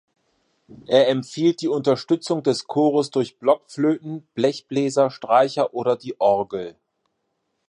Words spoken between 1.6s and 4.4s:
die Unterstützung des Chores durch Blockflöten,